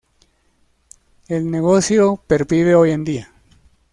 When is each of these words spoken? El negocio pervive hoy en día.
El 1.27 1.51
negocio 1.51 2.15
pervive 2.25 2.73
hoy 2.73 2.89
en 2.89 3.03
día. 3.03 3.31